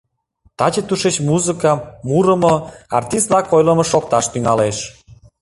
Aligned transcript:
Таче 0.57 0.81
тушеч 0.87 1.15
музыка, 1.29 1.71
мурымо, 2.07 2.53
артист-влак 2.97 3.45
ойлымо 3.55 3.83
шокташ 3.91 4.25
тӱҥалеш. 4.29 4.77